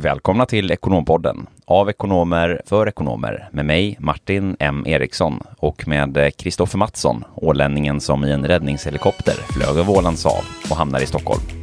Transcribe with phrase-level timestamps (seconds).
[0.00, 6.78] Välkomna till Ekonompodden av ekonomer för ekonomer med mig Martin M Eriksson och med Kristoffer
[6.78, 11.57] Mattsson, ålänningen som i en räddningshelikopter flög över Ålands hav och hamnar i Stockholm.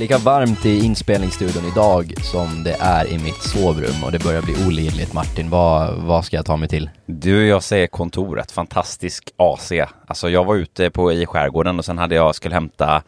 [0.00, 4.42] Är lika varmt i inspelningsstudion idag som det är i mitt sovrum och det börjar
[4.42, 5.12] bli olidligt.
[5.12, 6.90] Martin, vad, vad ska jag ta mig till?
[7.06, 8.52] Du, jag säger kontoret.
[8.52, 9.72] Fantastisk AC.
[10.06, 13.02] Alltså jag var ute på, i skärgården och sen hade jag, skulle hämta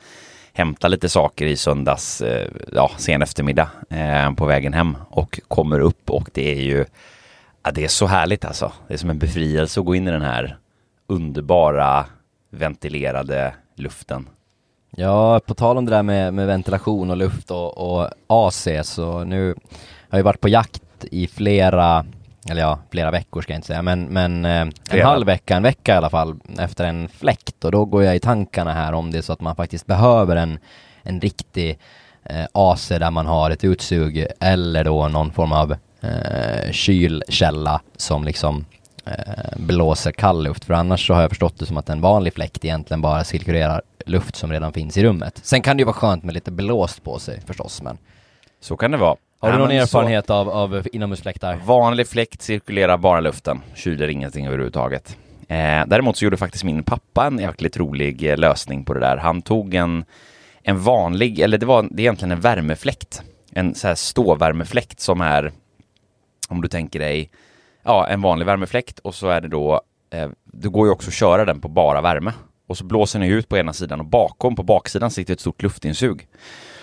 [0.53, 5.81] hämta lite saker i söndags, eh, ja, sen eftermiddag eh, på vägen hem och kommer
[5.81, 6.85] upp och det är ju,
[7.63, 8.73] ja, det är så härligt alltså.
[8.89, 10.57] Det är som en befrielse att gå in i den här
[11.07, 12.07] underbara
[12.51, 14.27] ventilerade luften.
[14.97, 19.25] Ja, på tal om det där med, med ventilation och luft och, och AC så
[19.25, 19.55] nu
[20.09, 22.05] har jag varit på jakt i flera,
[22.51, 25.07] eller ja, flera veckor ska jag inte säga, men, men eh, en Flera.
[25.07, 28.21] halv vecka, en vecka i alla fall, efter en fläkt och då går jag i
[28.21, 30.59] tankarna här om det är så att man faktiskt behöver en,
[31.03, 31.79] en riktig
[32.25, 38.25] eh, AC där man har ett utsug eller då någon form av eh, kylkälla som
[38.25, 38.65] liksom
[39.07, 40.65] eh, blåser kall luft.
[40.65, 43.83] För annars så har jag förstått det som att en vanlig fläkt egentligen bara cirkulerar
[44.07, 45.41] luft som redan finns i rummet.
[45.43, 47.99] Sen kan det ju vara skönt med lite blåst på sig förstås, men
[48.61, 49.17] Så kan det vara.
[49.41, 51.57] har du Ja, någon men så- erfarenhet av, av inomhusfläktar?
[51.65, 55.17] Vanlig fläkt cirkulerar bara luften, kyler ingenting överhuvudtaget.
[55.49, 59.17] Eh, däremot så gjorde faktiskt min pappa en jäkligt rolig eh, lösning på det där.
[59.17, 60.05] Han tog en,
[60.63, 63.23] en vanlig, eller det var det är egentligen en värmefläkt.
[63.53, 65.53] En så här ståvärmefläkt som är,
[66.49, 67.31] om du tänker dig,
[67.83, 71.15] ja en vanlig värmefläkt och så är det då, eh, det går ju också att
[71.15, 72.33] köra den på bara värme.
[72.73, 75.63] Och så blåser den ut på ena sidan och bakom, på baksidan sitter ett stort
[75.63, 76.29] luftinsug.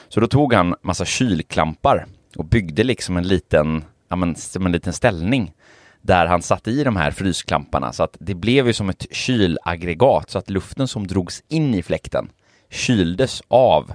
[0.09, 4.72] Så då tog han massa kylklampar och byggde liksom en liten, ja men som en
[4.72, 5.54] liten ställning
[6.02, 10.30] där han satte i de här frysklamparna så att det blev ju som ett kylaggregat
[10.30, 12.30] så att luften som drogs in i fläkten
[12.70, 13.94] kyldes av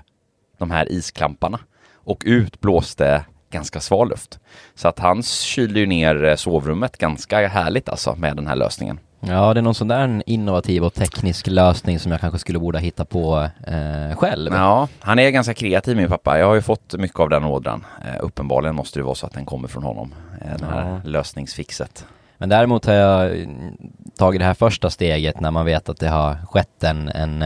[0.58, 1.60] de här isklamparna
[1.94, 4.38] och ut blåste ganska sval luft.
[4.74, 8.98] Så att han kylde ju ner eh, sovrummet ganska härligt alltså med den här lösningen.
[9.28, 12.78] Ja, det är någon sån där innovativ och teknisk lösning som jag kanske skulle borde
[12.80, 14.52] hitta på eh, själv.
[14.54, 16.38] Ja, han är ganska kreativ min pappa.
[16.38, 17.84] Jag har ju fått mycket av den ådran.
[18.06, 20.14] Eh, uppenbarligen måste det vara så att den kommer från honom.
[20.40, 21.10] Eh, det här Ja.
[21.10, 22.06] lösningsfixet.
[22.38, 23.76] Men däremot har jag mm,
[24.18, 27.42] tagit det här första steget när man vet att det har skett en, en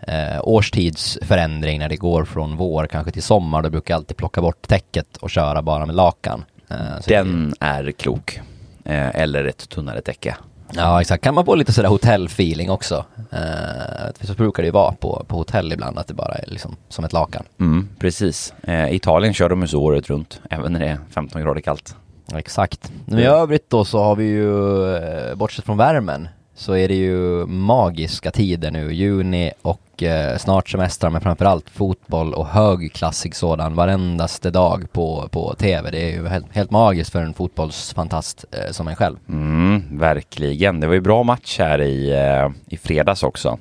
[0.00, 3.62] eh, årstidsförändring när det går från vår kanske till sommar.
[3.62, 6.44] Då brukar jag alltid plocka bort täcket och köra bara med lakan.
[6.70, 6.76] Eh,
[7.06, 8.40] Den är klok.
[8.84, 10.36] Eh, eller ett tunnare täcke.
[10.74, 11.24] Ja, exakt.
[11.24, 13.04] Kan man få lite sådär hotellfeeling också?
[13.32, 16.76] Eh, så brukar det ju vara på, på hotell ibland, att det bara är liksom
[16.88, 17.44] som ett lakan.
[17.60, 18.54] Mm, precis.
[18.62, 21.96] Eh, Italien kör de ju så året runt, även när det är 15 grader kallt.
[22.34, 22.92] Exakt.
[23.04, 26.94] Men i övrigt då så har vi ju, eh, bortsett från värmen, så är det
[26.94, 28.92] ju magiska tider nu.
[28.92, 35.54] Juni och eh, snart semestrar, men framförallt fotboll och högklassig sådan varendaste dag på, på
[35.54, 35.90] tv.
[35.90, 39.16] Det är ju helt, helt magiskt för en fotbollsfantast eh, som en själv.
[39.28, 40.80] Mm, verkligen.
[40.80, 43.58] Det var ju bra match här i, eh, i fredags också.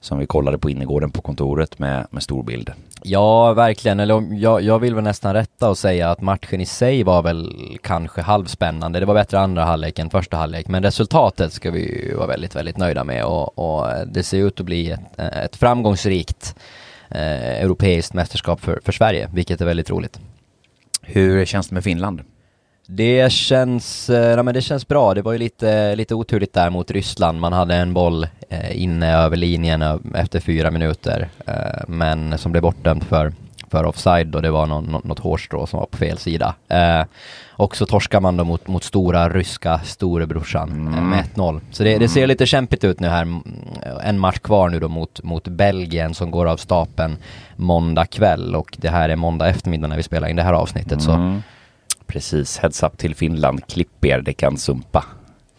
[0.00, 2.72] Som vi kollade på innergården på kontoret med, med stor bild.
[3.08, 4.00] Ja, verkligen.
[4.00, 7.22] Eller om- jag, jag vill väl nästan rätta och säga att matchen i sig var
[7.22, 7.52] väl
[7.82, 9.00] kanske halvspännande.
[9.00, 12.56] Det var bättre andra halvlek än första halvlek, men resultatet ska vi ju vara väldigt,
[12.56, 16.54] väldigt nöjda med och, och det ser ut att bli ett, ett framgångsrikt
[17.10, 20.20] eh, europeiskt mästerskap för, för Sverige, vilket är väldigt roligt.
[21.02, 22.20] Hur känns det med Finland?
[22.88, 25.14] Det känns, eh, ja, men det känns bra.
[25.14, 27.40] Det var ju lite, lite oturligt där mot Ryssland.
[27.40, 29.82] Man hade en boll eh, inne över linjen
[30.14, 31.54] efter fyra minuter, eh,
[31.88, 33.32] men som blev bortdömd för,
[33.70, 36.54] för offside och det var någon, nå- något hårstrå som var på fel sida.
[36.68, 37.02] Eh,
[37.50, 41.60] och så torskar man då mot, mot stora ryska storebrorsan eh, med 1-0.
[41.72, 43.22] Så det, det ser lite kämpigt ut nu här.
[43.22, 43.42] Mm,
[44.04, 47.16] En match kvar nu då mot, mot Belgien som går av stapeln
[47.56, 51.02] måndag kväll och det här är måndag eftermiddag när vi spelar in det här avsnittet.
[51.02, 51.42] Så Mm.
[52.06, 53.66] Precis, heads up till Finland.
[53.66, 55.04] Klipp er, det kan sumpa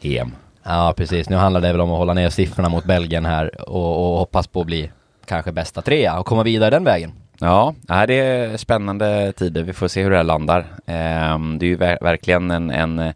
[0.01, 0.31] EM.
[0.63, 1.29] Ja, precis.
[1.29, 4.47] Nu handlar det väl om att hålla ner siffrorna mot Belgien här och, och hoppas
[4.47, 4.91] på att bli
[5.25, 7.11] kanske bästa trea och komma vidare den vägen.
[7.39, 7.73] Ja,
[8.07, 9.63] det är spännande tider.
[9.63, 10.65] Vi får se hur det här landar.
[10.85, 13.13] Ehm, Det är ju ver- verkligen en, en,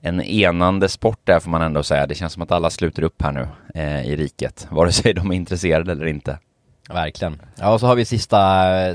[0.00, 2.06] en enande sport där får man ändå säga.
[2.06, 5.30] Det känns som att alla sluter upp här nu eh, i riket, vare sig de
[5.30, 6.38] är intresserade eller inte.
[6.88, 7.40] Verkligen.
[7.60, 8.36] Ja, och så har vi sista,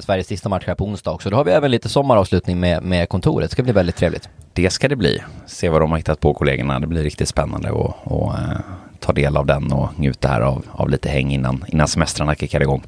[0.02, 1.30] Sveriges sista match här på onsdag också.
[1.30, 3.50] Då har vi även lite sommaravslutning med, med kontoret.
[3.50, 4.30] Det ska bli väldigt trevligt.
[4.54, 5.22] Det ska det bli.
[5.46, 6.80] Se vad de har hittat på kollegorna.
[6.80, 8.60] Det blir riktigt spännande att och, eh,
[9.00, 12.62] ta del av den och njuta här av, av lite häng innan, innan semestrarna kickar
[12.62, 12.84] igång.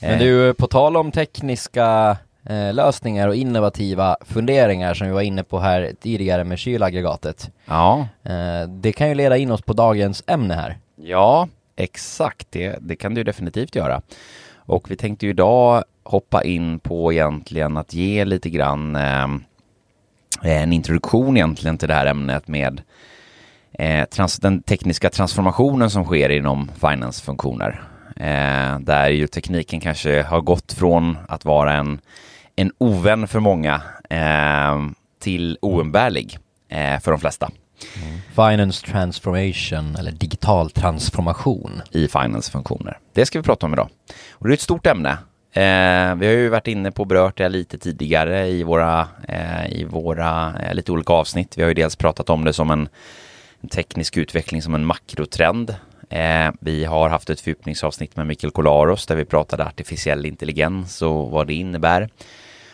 [0.00, 2.16] Men du, på tal om tekniska
[2.46, 7.50] eh, lösningar och innovativa funderingar som vi var inne på här tidigare med kylaggregatet.
[7.66, 8.06] Ja.
[8.24, 10.78] Eh, det kan ju leda in oss på dagens ämne här.
[10.96, 12.46] Ja, exakt.
[12.50, 14.02] Det, det kan du definitivt göra.
[14.56, 19.24] Och vi tänkte ju idag hoppa in på egentligen att ge lite grann eh,
[20.42, 22.82] eh, en introduktion egentligen till det här ämnet med
[23.72, 27.82] eh, trans, den tekniska transformationen som sker inom finance-funktioner.
[28.16, 32.00] Eh, där ju tekniken kanske har gått från att vara en,
[32.56, 33.80] en ovän för många
[34.10, 34.80] eh,
[35.18, 36.38] till oumbärlig
[36.68, 37.50] eh, för de flesta.
[38.02, 38.20] Mm.
[38.34, 42.98] Finance transformation eller digital transformation i finance-funktioner.
[43.12, 43.88] Det ska vi prata om idag.
[44.32, 45.10] Och det är ett stort ämne.
[45.54, 49.84] Eh, vi har ju varit inne på berört det lite tidigare i våra, eh, i
[49.84, 51.58] våra eh, lite olika avsnitt.
[51.58, 52.88] Vi har ju dels pratat om det som en,
[53.60, 55.74] en teknisk utveckling som en makrotrend.
[56.10, 61.30] Eh, vi har haft ett fördjupningsavsnitt med Mikael Kolaros där vi pratade artificiell intelligens och
[61.30, 62.08] vad det innebär.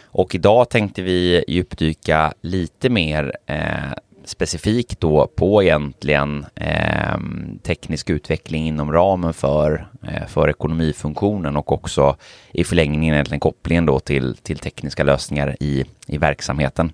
[0.05, 3.93] Och idag tänkte vi djupdyka lite mer eh,
[4.29, 7.19] specifikt då på egentligen eh,
[7.63, 12.17] teknisk utveckling inom ramen för, eh, för ekonomifunktionen och också
[12.53, 16.93] i förlängningen egentligen kopplingen då till, till tekniska lösningar i, i verksamheten.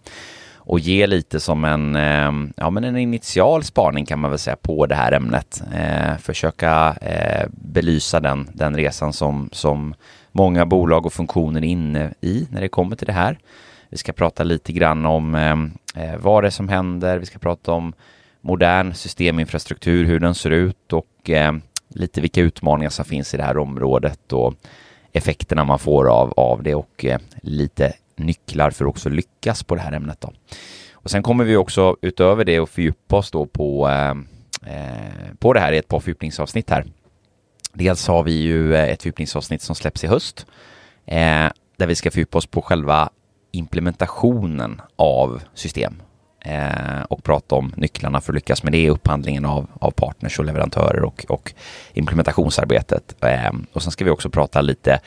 [0.67, 4.57] Och ge lite som en, eh, ja, men en initial spaning kan man väl säga
[4.57, 5.63] på det här ämnet.
[5.75, 9.95] Eh, försöka eh, belysa den, den resan som, som
[10.33, 13.39] många bolag och funktioner är inne i när det kommer till det här.
[13.95, 17.19] Vi ska prata lite grann om ehm, eh, vad det är som händer.
[17.19, 17.93] Vi ska prata om
[18.41, 21.53] modern systeminfrastruktur, hur den ser ut och eh,
[21.89, 24.55] lite vilka utmaningar som finns i det här området och
[25.13, 29.75] effekterna man får av, av det och eh, lite nycklar för att också lyckas på
[29.75, 30.21] det här ämnet.
[30.21, 30.33] Då.
[30.93, 34.27] Och sen kommer vi också utöver det att fördjupa oss då på, ehm,
[34.67, 36.85] eh, på det här i ett par fördjupningsavsnitt här.
[37.73, 40.47] Dels har vi ju eh, ett fördjupningsavsnitt som släpps i höst
[41.07, 43.11] eh, där vi ska fördjupa oss på själva
[43.55, 46.03] implementationen av system
[46.45, 50.45] eh, och prata om nycklarna för att lyckas med det, upphandlingen av, av partners och
[50.45, 51.55] leverantörer och, och
[51.93, 53.25] implementationsarbetet.
[53.25, 55.01] Eh, och sen ska vi också prata lite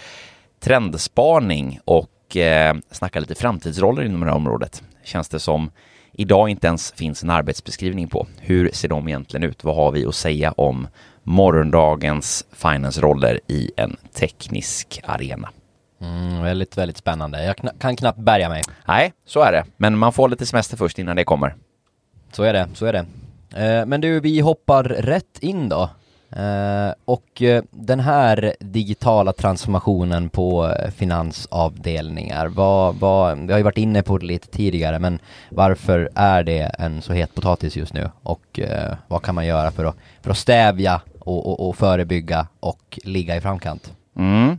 [0.59, 4.83] trendspaning och eh, snacka lite framtidsroller inom det här området.
[5.03, 5.71] Känns det som
[6.11, 8.27] idag inte ens finns en arbetsbeskrivning på.
[8.39, 9.63] Hur ser de egentligen ut?
[9.63, 10.87] Vad har vi att säga om
[11.23, 15.49] morgondagens finance-roller i en teknisk arena?
[16.01, 17.43] Mm, väldigt, väldigt spännande.
[17.43, 18.61] Jag kna kan knappt bärga mig.
[18.87, 19.65] Nej, så är det.
[19.77, 21.55] Men man får lite semester först innan det kommer.
[22.31, 23.05] Så är det, så är det.
[23.65, 25.89] Eh, men du, vi hoppar rätt in då.
[26.29, 33.63] Eh, och eh, den här digitala transformationen på eh, finansavdelningar, vad, vad, vi har ju
[33.63, 37.93] varit inne på det lite tidigare, men varför är det en så het potatis just
[37.93, 38.09] nu?
[38.23, 42.47] Och eh, vad kan man göra för att, för att stävja och, och, och förebygga
[42.59, 43.93] och ligga i framkant?
[44.17, 44.57] Mm.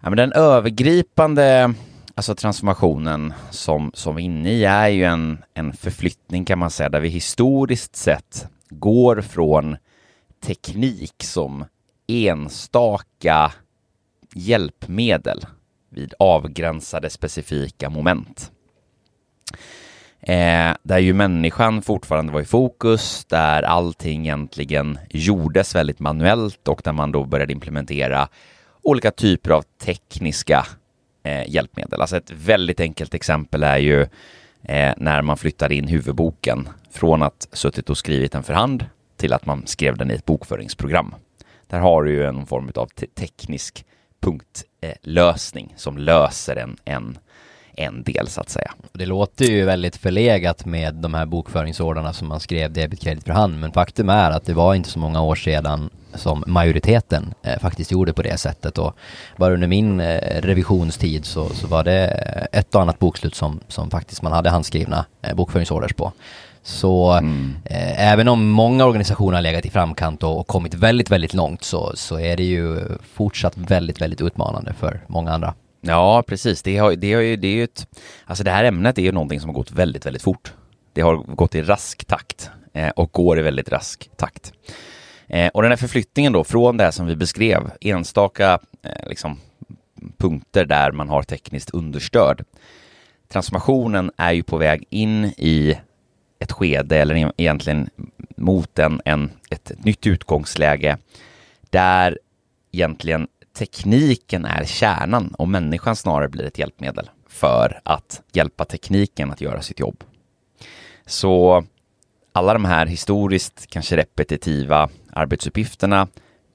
[0.00, 1.74] Ja, men den övergripande
[2.14, 6.70] alltså transformationen som, som vi är inne i är ju en, en förflyttning kan man
[6.70, 9.76] säga, där vi historiskt sett går från
[10.46, 11.64] teknik som
[12.06, 13.52] enstaka
[14.34, 15.46] hjälpmedel
[15.90, 18.52] vid avgränsade specifika moment.
[20.20, 26.80] Eh, där ju människan fortfarande var i fokus, där allting egentligen gjordes väldigt manuellt och
[26.84, 28.28] där man då började implementera
[28.88, 30.66] olika typer av tekniska
[31.22, 32.00] eh, hjälpmedel.
[32.00, 34.02] Alltså ett väldigt enkelt exempel är ju
[34.62, 39.32] eh, när man flyttar in huvudboken från att suttit och skrivit den för hand till
[39.32, 41.14] att man skrev den i ett bokföringsprogram.
[41.66, 43.84] Där har du ju en form av te teknisk
[44.20, 47.18] punktlösning som löser en, en,
[47.78, 48.72] en del så att säga.
[48.92, 53.32] Det låter ju väldigt förlegat med de här bokföringsordarna som man skrev debit kredit för
[53.32, 57.58] hand, men faktum är att det var inte så många år sedan som majoriteten eh,
[57.58, 58.96] faktiskt gjorde på det sättet och
[59.36, 62.06] bara under min eh, revisionstid så, så var det
[62.52, 66.12] ett och annat bokslut som, som faktiskt man hade handskrivna eh, bokföringsorders på.
[66.62, 67.56] Så mm.
[67.64, 71.64] eh, även om många organisationer har legat i framkant och, och, kommit väldigt, väldigt långt
[71.64, 72.80] så, så är det ju
[73.14, 75.54] fortsatt väldigt, väldigt utmanande för många andra.
[75.80, 76.62] Ja, precis.
[76.62, 77.86] Det, har, det, har ju, det är ju ett,
[78.24, 80.52] alltså det här ämnet är ju någonting som har gått väldigt, väldigt fort.
[80.92, 84.52] Det har gått i rask takt eh, och går i väldigt rask takt.
[85.26, 89.40] Eh, och den här förflyttningen då från det som vi beskrev, enstaka eh, liksom,
[90.16, 92.44] punkter där man har tekniskt understöd.
[93.28, 95.78] Transformationen är ju på väg in i
[96.38, 97.90] ett skede, eller e- egentligen
[98.36, 100.98] mot en, en, ett, ett nytt utgångsläge
[101.70, 102.18] där
[102.72, 103.28] egentligen
[103.58, 109.62] tekniken är kärnan och människan snarare blir ett hjälpmedel för att hjälpa tekniken att göra
[109.62, 110.04] sitt jobb.
[111.06, 111.64] Så
[112.32, 116.08] alla de här historiskt kanske repetitiva arbetsuppgifterna,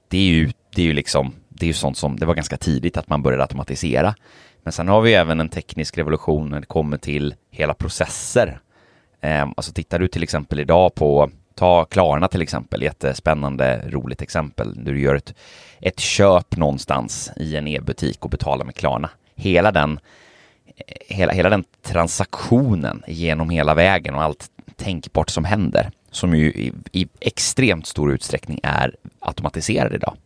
[0.08, 2.56] det är ju, det är ju liksom det är ju sånt som, det var ganska
[2.56, 4.14] tidigt att man började automatisera.
[4.62, 8.60] Men sen har vi även en teknisk revolution när det kommer till hela processer.
[9.20, 14.84] Ehm, alltså tittar du till exempel idag på, ta Klarna till exempel, jättespännande, roligt exempel,
[14.84, 15.34] du gör ett,
[15.80, 19.10] ett köp någonstans i en e-butik och betalar med Klarna.
[19.34, 20.00] Hela den,
[20.76, 26.52] eh, hela, hela den transaktionen genom hela vägen och allt tänkbart som händer, som ju
[26.52, 30.16] i, i extremt stor utsträckning är automatiserad idag.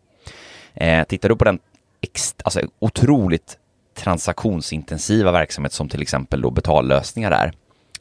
[0.74, 1.58] Eh, tittar du på den
[2.00, 3.58] ex, alltså otroligt
[3.94, 7.52] transaktionsintensiva verksamhet som till exempel då betallösningar är.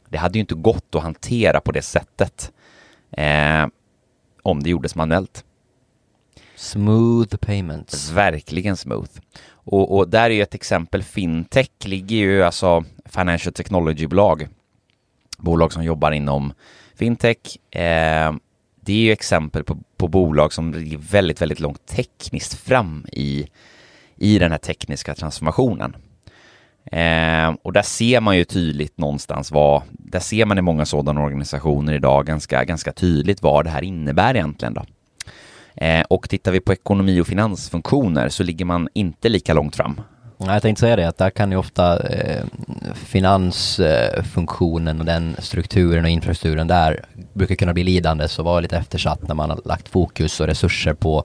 [0.08, 2.52] Det hade ju inte gått att hantera på det sättet
[3.10, 3.66] eh,
[4.42, 5.44] om det gjordes manuellt.
[6.56, 8.10] Smooth payments.
[8.10, 9.10] Verkligen smooth.
[9.50, 14.48] Och, och där är ju ett exempel, fintech ligger ju alltså financial technology-bolag,
[15.38, 16.52] bolag som jobbar inom
[16.94, 17.74] fintech.
[17.76, 18.32] Eh,
[18.80, 23.48] det är ju exempel på, på bolag som ligger väldigt, väldigt långt tekniskt fram i,
[24.16, 25.96] i den här tekniska transformationen.
[26.92, 31.22] Eh, och där ser man ju tydligt någonstans vad, där ser man i många sådana
[31.22, 34.84] organisationer idag ganska, ganska tydligt vad det här innebär egentligen då.
[35.84, 40.00] Eh, och tittar vi på ekonomi och finansfunktioner så ligger man inte lika långt fram.
[40.38, 42.44] Jag tänkte säga det, att där kan ju ofta eh,
[42.94, 49.28] finansfunktionen och den strukturen och infrastrukturen där brukar kunna bli lidande så vara lite eftersatt
[49.28, 51.24] när man har lagt fokus och resurser på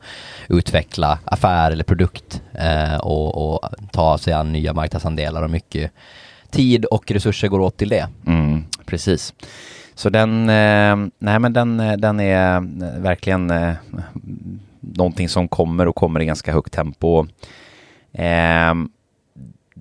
[0.50, 5.92] utveckla affär eller produkt eh, och, och, ta sig an nya marknadsandelar och mycket
[6.50, 8.08] tid och resurser går åt till det.
[8.28, 9.34] Mm, precis.
[9.96, 12.62] Så den, eh, nej men den, eh, den är eh,
[13.02, 13.74] verkligen eh,
[14.80, 17.26] någonting som kommer och kommer i ganska högt tempo.
[18.14, 18.74] Eh,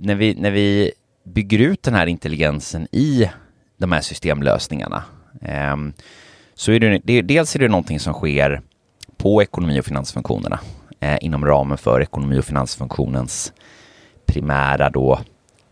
[0.02, 0.92] när, vi, när vi
[1.24, 3.30] bygger ut den här intelligensen i
[3.76, 5.04] de här systemlösningarna
[5.42, 5.76] eh,
[6.54, 8.60] så är det, det, dels är det någonting som sker
[9.16, 10.60] på ekonomi och finansfunktionerna
[11.00, 13.52] eh, inom ramen för ekonomi och finansfunktionens
[14.26, 15.20] primära då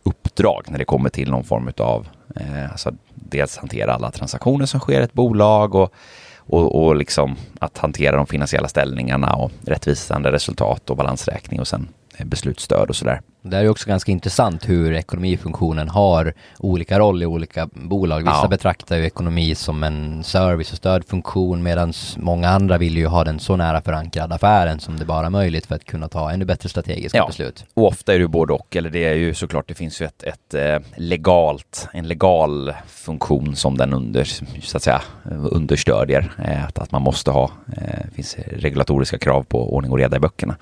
[0.02, 4.80] uppdrag när det kommer till någon form av eh, alltså dels hantera alla transaktioner som
[4.80, 5.94] sker i ett bolag och,
[6.36, 11.88] och, och liksom att hantera de finansiella ställningarna och rättvisande resultat och balansräkning och sen
[12.24, 13.20] beslutsstöd och sådär.
[13.42, 18.18] Det är också ganska intressant hur ekonomifunktionen har olika roll i olika bolag.
[18.18, 18.48] Vissa ja.
[18.48, 23.40] betraktar ju ekonomi som en service och stödfunktion medan många andra vill ju ha den
[23.40, 26.68] så nära förankrad affären som det bara är möjligt för att kunna ta ännu bättre
[26.68, 27.26] strategiska ja.
[27.26, 27.64] beslut.
[27.74, 30.22] Och ofta är det både och, eller det är ju såklart, det finns ju ett,
[30.22, 34.24] ett eh, legalt, en legal funktion som den under,
[34.62, 35.02] så att säga,
[35.50, 36.32] understödjer.
[36.44, 40.16] Eh, att, att man måste ha, eh, det finns regulatoriska krav på ordning och reda
[40.16, 40.56] i böckerna.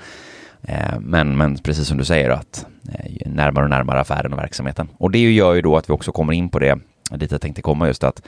[0.62, 4.88] Eh, men, men precis som du säger att eh, närmare och närmare affären och verksamheten.
[4.98, 6.78] Och det gör ju då att vi också kommer in på det,
[7.10, 8.22] dit jag tänkte komma just att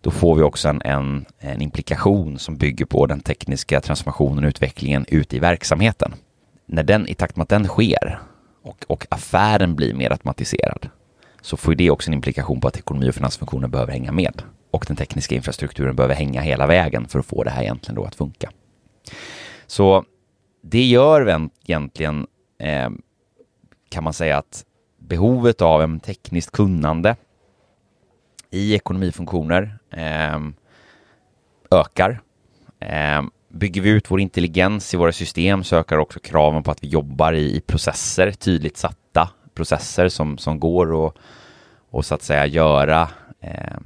[0.00, 4.48] då får vi också en, en, en implikation som bygger på den tekniska transformationen och
[4.48, 6.14] utvecklingen ute i verksamheten.
[6.66, 8.18] När den, I takt med att den sker
[8.62, 10.88] och, och affären blir mer automatiserad
[11.40, 14.84] så får det också en implikation på att ekonomi och finansfunktionen behöver hänga med och
[14.88, 18.14] den tekniska infrastrukturen behöver hänga hela vägen för att få det här egentligen då att
[18.14, 18.50] funka.
[19.66, 20.04] Så
[20.66, 22.26] det gör egentligen,
[22.58, 22.90] eh,
[23.88, 24.64] kan man säga att
[24.98, 27.16] behovet av en tekniskt kunnande
[28.50, 30.40] i ekonomifunktioner eh,
[31.70, 32.20] ökar.
[32.80, 36.82] Eh, bygger vi ut vår intelligens i våra system så ökar också kraven på att
[36.84, 41.16] vi jobbar i, i processer, tydligt satta processer som, som går och,
[41.90, 43.08] och så att säga göra,
[43.40, 43.76] eh,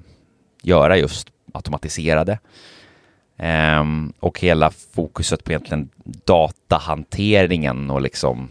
[0.62, 2.38] göra just automatiserade.
[3.42, 5.88] Um, och hela fokuset på egentligen
[6.24, 8.48] datahanteringen och liksom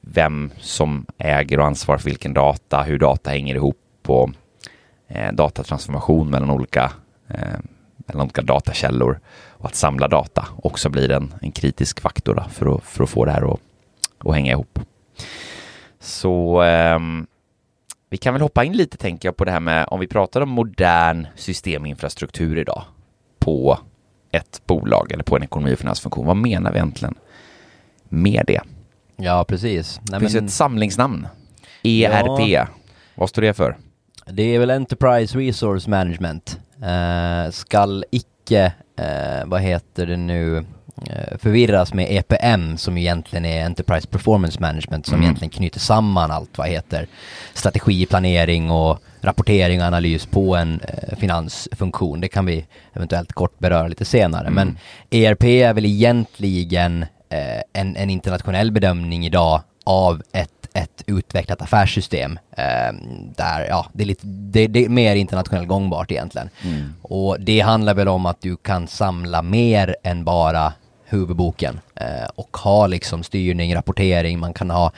[0.00, 4.30] vem som äger och ansvarar för vilken data, hur data hänger ihop och
[5.08, 6.92] eh, datatransformation mellan olika,
[7.28, 7.58] eh,
[7.96, 12.76] mellan olika datakällor och att samla data också blir en, en kritisk faktor då, för,
[12.76, 13.60] att, för att få det här att,
[14.18, 14.78] att hänga ihop.
[16.00, 16.98] Så eh,
[18.10, 20.40] vi kan väl hoppa in lite tänker jag på det här med om vi pratar
[20.40, 22.84] om modern systeminfrastruktur idag
[23.40, 23.78] på
[24.32, 26.26] ett bolag eller på en ekonomi och finansfunktion.
[26.26, 27.14] Vad menar vi egentligen
[28.08, 28.60] med det?
[29.16, 30.00] Ja, precis.
[30.02, 30.44] Det finns men...
[30.44, 31.28] ett samlingsnamn.
[31.82, 32.48] ERP.
[32.48, 32.66] Ja.
[33.14, 33.76] Vad står det för?
[34.26, 36.60] Det är väl Enterprise Resource Management.
[36.82, 40.64] Uh, skall icke, uh, vad heter det nu,
[41.06, 45.24] Eh, förvirras med EPM som egentligen är Enterprise Performance Management som mm.
[45.24, 47.06] egentligen knyter samman allt vad heter
[47.54, 52.20] strategi, planering och rapportering och analys på en eh, finansfunktion.
[52.20, 54.46] Det kan vi eventuellt kort beröra lite senare.
[54.46, 54.54] Mm.
[54.54, 54.78] Men
[55.10, 62.38] ERP är väl egentligen eh, en, en internationell bedömning idag av ett ett utvecklat affärssystem
[62.56, 62.92] eh,
[63.36, 66.50] där, ja, det är, lite, det, det är mer internationellt gångbart egentligen.
[66.64, 66.94] Mm.
[67.02, 70.72] Och det handlar väl om att du kan samla mer än bara
[71.10, 74.92] huvudboken eh, och ha liksom styrning, rapportering, man kan ha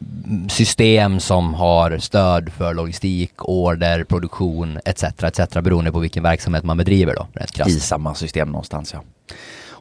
[0.00, 5.04] mm, system som har stöd för logistik, order, produktion etc.
[5.04, 5.54] etc.
[5.54, 7.26] beroende på vilken verksamhet man bedriver då.
[7.66, 9.02] I samma system någonstans ja.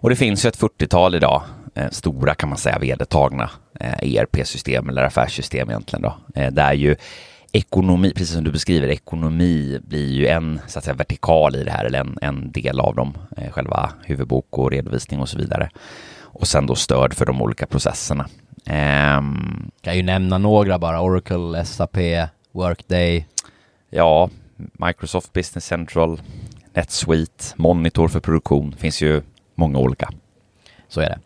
[0.04, 1.44] Och det finns ju ett 40-tal idag,
[1.76, 3.50] eh, stora kan man säga, vedertagna
[3.80, 6.42] eh, ERP-system eller affärssystem egentligen då.
[6.42, 6.96] Eh, där ju
[7.56, 11.72] ekonomi, precis som du beskriver, ekonomi blir ju en så att säga, vertikal i det
[11.72, 15.70] här, eller en, en del av dem, eh, själva huvudbok och redovisning och så vidare.
[16.22, 18.30] Och sen då stöd för de olika processerna.
[19.18, 21.98] Um, kan ju nämna några bara, Oracle, SAP,
[22.52, 23.28] Workday.
[23.90, 26.22] Ja, Microsoft Business Central,
[26.74, 29.22] NetSuite, Monitor för produktion, finns ju
[29.56, 30.10] många olika.
[30.88, 31.20] Så är det.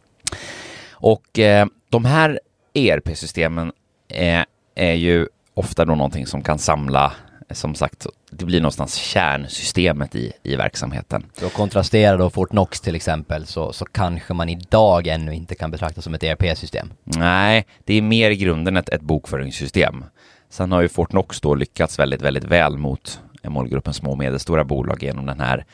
[0.92, 2.40] Och eh, de här
[2.74, 3.72] ERP-systemen
[4.08, 7.14] är, är ju ofta då någonting som kan samla
[7.52, 11.26] som sagt, det blir någonstans kärnsystemet i, i verksamheten.
[11.34, 15.72] För att kontrastera då Fortnox till exempel så, så kanske man idag ännu inte kan
[15.72, 16.94] betrakta som ett ERP-system.
[17.04, 20.06] Nej, det är mer i grunden ett, ett bokföringssystem.
[20.50, 25.04] Sen har ju Fortnox då lyckats väldigt, väldigt väl mot målgruppen små och medelstora bolag
[25.04, 25.66] genom den här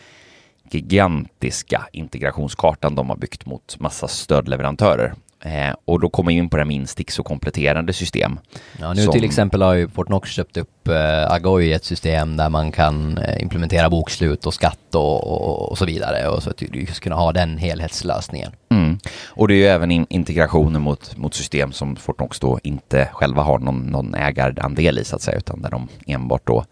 [0.71, 5.13] gigantiska integrationskartan de har byggt mot massa stödleverantörer.
[5.45, 8.39] Eh, och då kommer vi in på det här med Instix och kompletterande system.
[8.79, 9.13] Ja, nu som...
[9.13, 13.41] till exempel har ju Fortnox köpt upp eh, Agoy, ett system där man kan eh,
[13.41, 17.15] implementera bokslut och skatt och, och, och, så vidare och så att du ska kunna
[17.15, 18.51] ha den helhetslösningen.
[18.71, 18.99] Mm.
[19.27, 23.41] Och det är ju även in integrationer mot, mot system som Fortnox då inte själva
[23.41, 26.65] har någon, någon ägarandel i så att säga, utan där de enbart då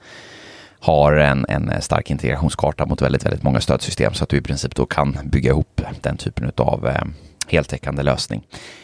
[0.80, 4.76] har en, en stark integrationskarta mot väldigt, väldigt många stödsystem så att du i princip
[4.76, 7.04] då kan bygga ihop den typen av eh,
[7.48, 8.44] heltäckande lösning.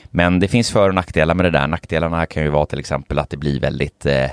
[0.09, 1.67] Men det finns för och nackdelar med det där.
[1.67, 4.29] Nackdelarna kan ju vara till exempel att det blir väldigt eh,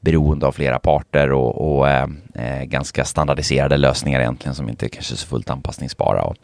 [0.00, 5.14] beroende av flera parter och, och eh, eh, ganska standardiserade lösningar egentligen som inte kanske
[5.14, 6.22] är så fullt anpassningsbara.
[6.22, 6.36] Och,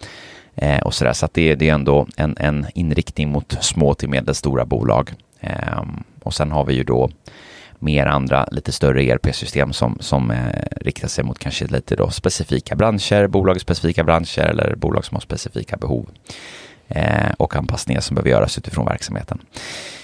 [0.54, 1.12] eh, och sådär.
[1.12, 5.12] Så att det, det är ändå en, en inriktning mot små till medelstora bolag.
[5.40, 5.82] Eh,
[6.22, 7.10] och sen har vi ju då
[7.78, 10.38] mer andra lite större ERP-system som, som eh,
[10.80, 15.20] riktar sig mot kanske lite då specifika branscher, bolag specifika branscher eller bolag som har
[15.20, 16.08] specifika behov
[16.94, 19.40] Eh, och anpassningar som behöver göras utifrån verksamheten.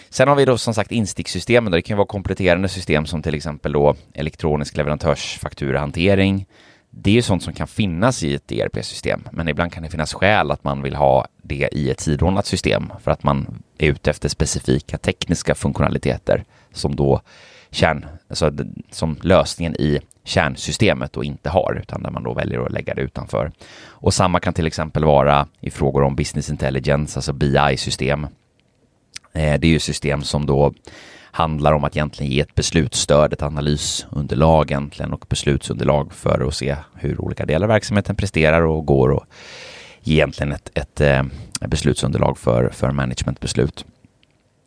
[0.09, 1.72] Sen har vi då som sagt instickssystemen.
[1.72, 6.46] Det kan vara kompletterande system som till exempel då elektronisk leverantörsfakturahantering.
[6.90, 10.14] Det är ju sånt som kan finnas i ett ERP-system, men ibland kan det finnas
[10.14, 14.11] skäl att man vill ha det i ett sidordnat system för att man är ute
[14.11, 17.20] efter specifika tekniska funktionaliteter som då
[17.70, 18.53] kärn, alltså
[18.90, 23.02] som lösningen i kärnsystemet och inte har, utan där man då väljer att lägga det
[23.02, 23.52] utanför.
[23.87, 28.24] Och samma kan till exempel vara i frågor om business intelligence, alltså BI-system.
[29.33, 30.74] Eh, det är ju system som då
[31.33, 36.76] handlar om att egentligen ge ett beslutsstöd, ett analysunderlag egentligen och beslutsunderlag för att se
[36.94, 39.24] hur olika delar av verksamheten presterar och går och
[40.00, 41.26] ge egentligen ett, ett, ett
[41.66, 43.85] beslutsunderlag för, för managementbeslut.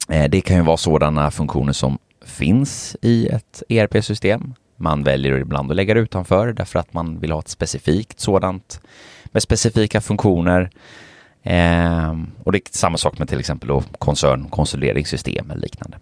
[0.10, 4.54] Eh, det kan ju vara sådana funktioner som finns i ett ERP-system.
[4.84, 8.82] Man väljer ibland att lägga det utanför därför att man vill ha ett specifikt sådant
[9.26, 10.70] med specifika funktioner.
[11.44, 15.98] Eh, och det är samma sak med till exempel då koncernkonsolideringssysteem eller liknande.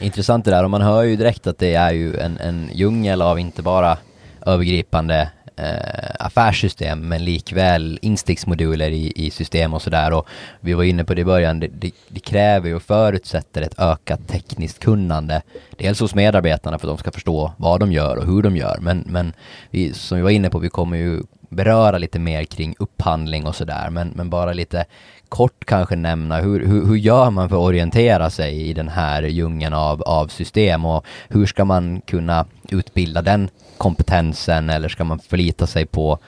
[0.00, 3.22] Intressant det där och man hör ju direkt att det är ju en, en djungel
[3.22, 3.98] av inte bara
[4.46, 10.28] övergripande eh, affärssystem men likväl insticksmoduler i, i system och sådär och
[10.60, 14.28] vi var inne på det i början, det, det, det, kräver och förutsätter ett ökat
[14.28, 15.42] tekniskt kunnande.
[15.78, 18.78] Dels hos medarbetarna för att de ska förstå vad de gör och hur de gör
[18.80, 19.32] men, men
[19.70, 23.54] vi, som vi var inne på, vi kommer ju beröra lite mer kring upphandling och
[23.54, 24.84] sådär men, men bara lite
[25.28, 29.22] kort kanske nämna hur, hur, hur gör man för att orientera sig i den här
[29.22, 35.18] djungeln av, av system och hur ska man kunna utbilda den kompetensen eller ska man
[35.18, 36.18] förlita sig på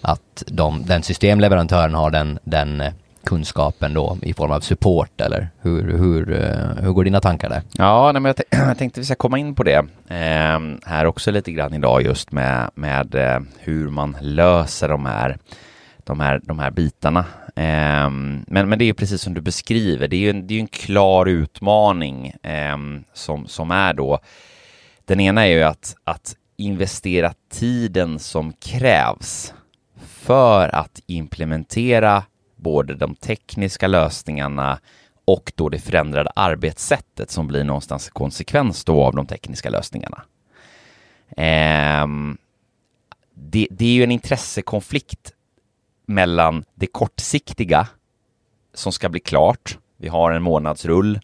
[0.00, 2.82] att de, den systemleverantören har den, den
[3.28, 7.62] kunskapen då i form av support eller hur, hur, eh, hur går dina tankar där?
[7.72, 11.30] Ja, nej, men jag, jag tänkte vi ska komma in på det eh, här också
[11.30, 15.38] lite grann idag just med, med eh, hur man löser de här,
[16.04, 17.24] de här, de här bitarna.
[17.56, 20.54] Eh, men, men det är ju precis som du beskriver, det är ju en, det
[20.54, 24.18] är en klar utmaning ehm, som, som är då
[25.04, 29.54] den ena är ju att, att investera tiden som krävs
[30.06, 32.22] för att implementera
[32.58, 34.78] både de tekniska lösningarna
[35.24, 40.22] och då det förändrade arbetssättet som blir någonstans konsekvens då av de tekniska lösningarna.
[41.36, 42.06] Eh,
[43.34, 45.32] det, det är ju en intressekonflikt
[46.06, 47.88] mellan det kortsiktiga
[48.74, 49.78] som ska bli klart.
[49.96, 51.20] Vi har en månadsrull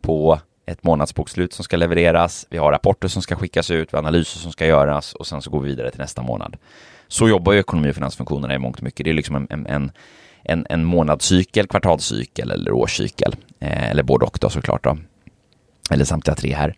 [0.00, 4.02] på ett månadsbokslut som ska levereras, vi har rapporter som ska skickas ut, vi har
[4.02, 6.56] analyser som ska göras och sen så går vi vidare till nästa månad.
[7.08, 9.04] Så jobbar ju ekonomi och finansfunktionerna i mångt och mycket.
[9.04, 9.92] Det är liksom en, en, en,
[10.44, 13.36] en månadscykel, kvartalscykel eller årscykel.
[13.58, 14.98] Eh, eller både och då såklart då.
[15.90, 16.76] Eller samtliga tre här.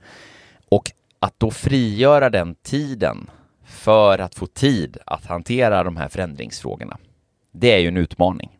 [0.69, 3.31] Och att då frigöra den tiden
[3.65, 6.99] för att få tid att hantera de här förändringsfrågorna.
[7.53, 8.51] Det är ju en utmaning.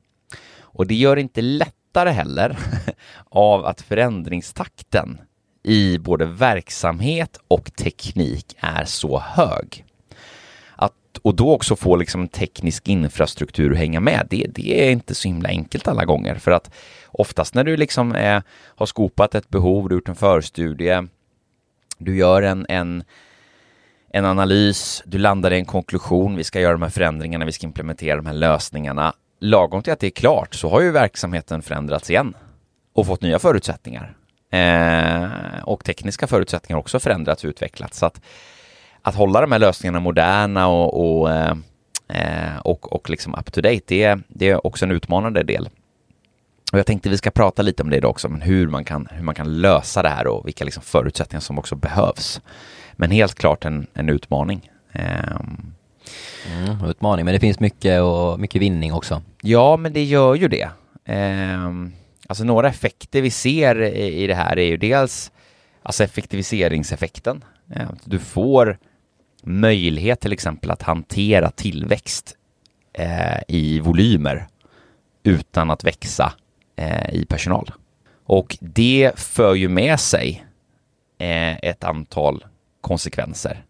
[0.61, 2.59] Och det gör det inte lättare heller
[3.31, 5.19] av att förändringstakten
[5.63, 9.86] i både verksamhet och teknik är så hög.
[11.23, 15.29] Och då också få liksom teknisk infrastruktur att hänga med, det, det är inte så
[15.29, 16.35] himla enkelt alla gånger.
[16.35, 16.71] För att
[17.07, 21.07] oftast när du liksom är, har skopat ett behov, du har gjort en förstudie,
[21.99, 23.05] du gör en, en,
[24.13, 27.67] en analys, du landar i en konklusion, vi ska göra de här förändringarna, vi ska
[27.67, 29.15] implementera de här lösningarna.
[29.41, 32.35] Lagom till att det är klart så har ju verksamheten förändrats igen
[32.95, 34.17] och fått nya förutsättningar.
[34.51, 37.99] Eh, och tekniska förutsättningar också förändrats och utvecklats.
[37.99, 38.21] Så att,
[39.07, 41.55] att hålla de här lösningarna moderna och, och, eh,
[42.09, 45.69] eh och, och liksom up to date, det, det är också en utmanande del.
[46.73, 49.09] Och jag tänkte vi ska prata lite om det idag också, men hur man kan,
[49.11, 52.41] hur man kan lösa det här och vilka liksom förutsättningar som också behövs.
[52.93, 54.71] Men helt klart en, en utmaning.
[54.95, 55.75] Um,
[56.57, 59.23] mm, utmaning, men det finns mycket, och, mycket vinning också.
[59.43, 60.69] Ja, men det gör ju det.
[61.09, 61.93] Um,
[62.29, 65.33] alltså några effekter vi ser i, i det här är ju dels
[65.83, 67.45] alltså effektiviseringseffekten.
[68.05, 68.79] Du får
[69.47, 72.37] möjlighet till exempel att hantera tillväxt
[72.93, 74.47] eh, i volymer
[75.23, 76.33] utan att växa
[76.77, 77.73] eh, i personal.
[78.25, 80.45] Och det för ju med sig
[81.19, 82.45] eh, ett antal
[82.81, 83.65] konsekvenser.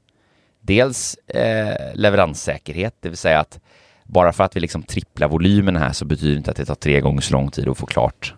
[0.60, 3.60] Dels eh, leveranssäkerhet, det vill säga att
[4.04, 6.74] bara för att vi liksom tripplar volymen här så betyder det inte att det tar
[6.74, 8.34] tre gånger så lång tid att få klart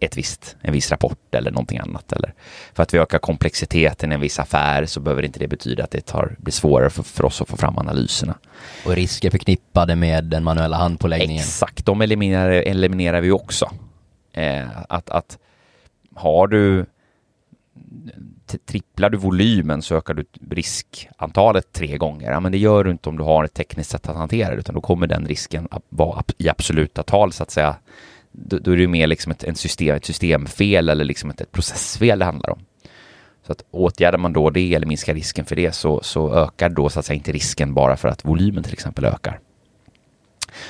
[0.00, 2.12] ett visst, en viss rapport eller någonting annat.
[2.12, 2.34] Eller
[2.74, 5.90] för att vi ökar komplexiteten i en viss affär så behöver inte det betyda att
[5.90, 8.38] det tar, blir svårare för, för oss att få fram analyserna.
[8.86, 11.42] Och risker förknippade med den manuella handpåläggningen.
[11.42, 13.70] Exakt, de eliminerar, eliminerar vi också.
[14.32, 15.38] Eh, att, att
[16.14, 16.86] har du
[18.66, 22.30] tripplar du volymen så ökar du riskantalet tre gånger.
[22.30, 24.60] Ja, men det gör du inte om du har ett tekniskt sätt att hantera det,
[24.60, 27.76] utan då kommer den risken att vara i absoluta tal så att säga
[28.32, 31.52] då, då är det mer liksom ett, ett, system, ett systemfel eller liksom ett, ett
[31.52, 32.58] processfel det handlar om.
[33.46, 36.88] Så att åtgärdar man då det eller minskar risken för det så, så ökar då
[36.88, 39.40] så att säga inte risken bara för att volymen till exempel ökar.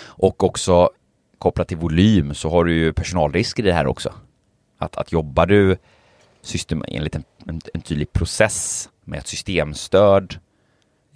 [0.03, 0.91] Och också
[1.39, 4.13] kopplat till volym så har du ju personalrisker i det här också.
[4.79, 5.77] Att, att jobbar du
[6.43, 10.39] system, enligt en, en, en tydlig process med ett systemstöd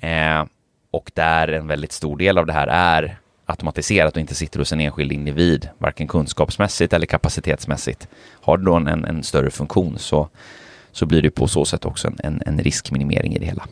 [0.00, 0.44] eh,
[0.90, 4.72] och där en väldigt stor del av det här är automatiserat och inte sitter hos
[4.72, 8.08] en enskild individ, varken kunskapsmässigt eller kapacitetsmässigt.
[8.40, 10.28] Har du då en, en större funktion så,
[10.92, 13.68] så blir det på så sätt också en, en, riskminimering i det hela.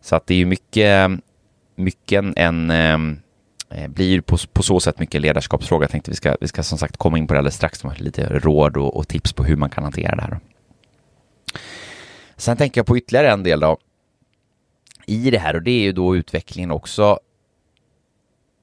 [0.00, 1.10] Så att det är ju mycket,
[1.76, 3.22] mycket en, en
[3.88, 5.84] blir på, på så sätt mycket ledarskapsfråga.
[5.84, 8.00] Jag tänkte vi ska, vi ska som sagt komma in på det alldeles strax, med
[8.00, 10.40] lite råd och, och tips på hur man kan hantera det här.
[12.36, 13.78] Sen tänker jag på ytterligare en del då
[15.06, 17.18] i det här och det är ju då utvecklingen också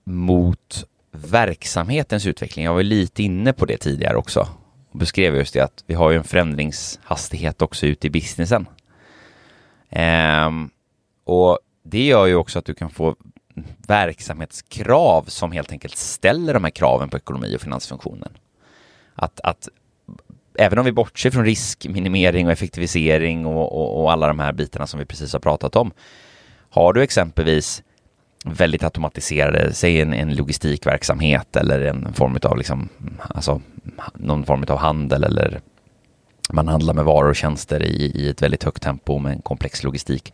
[0.10, 2.65] mot verksamhetens utveckling.
[2.65, 4.48] Jag var lite inne på det tidigare också
[4.91, 8.67] och beskrev just det att vi har ju en förändringshastighet också ute i businessen.
[9.89, 10.69] Ehm,
[11.24, 13.15] och det gör ju också att du kan få
[13.88, 18.32] verksamhetskrav som helt enkelt ställer de här kraven på ekonomi och finansfunktionen.
[19.15, 19.69] Att, att
[20.56, 24.88] även om vi bortser från riskminimering och effektivisering och, och, och alla de här bitarna
[24.88, 25.91] som vi precis har pratat om.
[26.69, 27.84] Har du exempelvis
[28.45, 33.62] väldigt automatiserade, säg en, en logistikverksamhet eller en form av liksom, alltså
[34.13, 35.62] någon form av handel eller
[36.54, 39.84] man handlar med varor och tjänster i, i ett väldigt högt tempo med en komplex
[39.84, 40.34] logistik.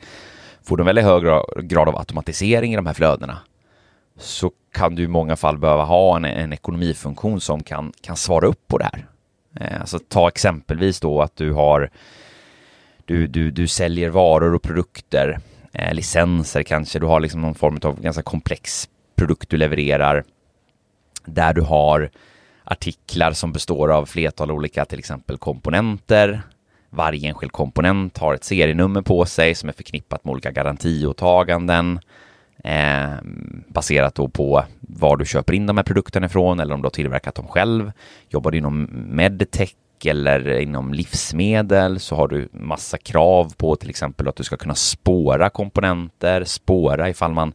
[0.63, 1.23] Får du en väldigt hög
[1.69, 3.37] grad av automatisering i de här flödena
[4.19, 8.47] så kan du i många fall behöva ha en, en ekonomifunktion som kan, kan svara
[8.47, 9.05] upp på det här.
[9.59, 11.89] Eh, alltså ta exempelvis då att du har
[13.05, 15.39] du, du, du säljer varor och produkter
[15.75, 16.99] eh, licenser kanske.
[16.99, 20.23] Du har liksom någon form av ganska komplex produkt du levererar
[21.25, 22.09] där du har
[22.63, 26.41] artiklar som består av flertal olika till exempel komponenter.
[26.89, 31.99] Varje enskild komponent har ett serienummer på sig som är förknippat med olika garantiåtaganden
[32.63, 33.13] eh,
[33.67, 36.91] baserat då på var du köper in de här produkterna ifrån eller om du har
[36.91, 37.91] tillverkat dem själv.
[38.29, 39.73] Jobbar du inom medtech
[40.07, 44.75] eller inom livsmedel så har du massa krav på till exempel att du ska kunna
[44.75, 47.53] spåra komponenter, spåra ifall man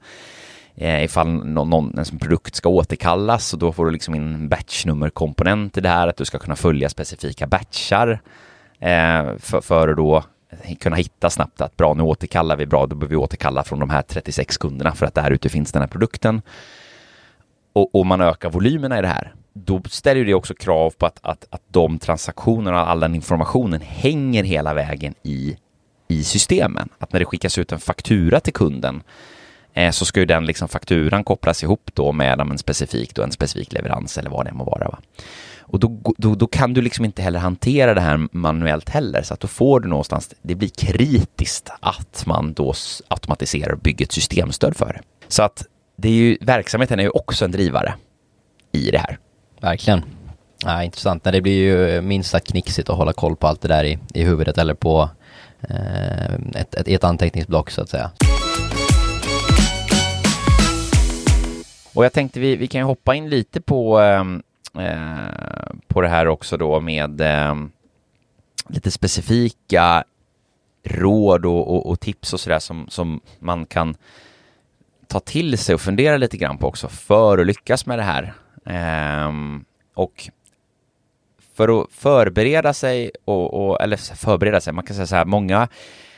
[0.75, 5.77] eh, ifall någon, någon, en produkt ska återkallas och då får du liksom in batchnummerkomponent
[5.77, 8.21] i det här, att du ska kunna följa specifika batchar
[8.79, 10.25] eh, för, för att då
[10.81, 13.91] kunna hitta snabbt att bra, nu återkallar vi bra, då behöver vi återkalla från de
[13.91, 16.43] här 36 kunderna för att där ute finns den här produkten.
[17.73, 21.19] och, och man ökar volymerna i det här, då ställer det också krav på att,
[21.23, 25.57] att, att de transaktionerna och all den informationen hänger hela vägen i,
[26.09, 26.89] i systemen.
[26.99, 29.03] Att när det skickas ut en faktura till kunden
[29.75, 33.33] eh, så ska ju den liksom fakturan kopplas ihop då med en specifik, då en
[33.33, 34.89] specifik leverans eller vad det må vara.
[34.89, 34.99] Va?
[35.61, 39.35] Och då, då, då, kan du liksom inte heller hantera det här manuellt heller, så
[39.35, 42.75] att då får du någonstans, det blir kritiskt att man då
[43.09, 45.01] automatiserar och bygger ett systemstöd för det.
[45.29, 47.95] Så att det är ju, verksamheten är ju också en drivare
[48.73, 49.19] i det här.
[49.61, 50.05] Verkligen.
[50.64, 51.25] Ja, intressant.
[51.25, 54.25] Det blir ju minst sagt knixigt att hålla koll på allt det där i, i
[54.25, 55.11] huvudet eller på
[55.61, 58.11] eh, ett, ett, ett anteckningsblock så att säga.
[61.94, 64.25] Och jag tänkte vi, vi kan ju hoppa in lite på, eh,
[64.87, 67.55] eh, på det här också då med eh,
[68.68, 70.05] lite specifika
[70.85, 73.94] råd och, och, och tips och sådär som, som man kan
[75.07, 78.35] ta till sig och fundera lite grann på också för att lyckas med det här.
[78.64, 80.31] Um, och
[81.55, 85.68] för att förbereda sig, och, och, eller förbereda sig, man kan säga så här, många,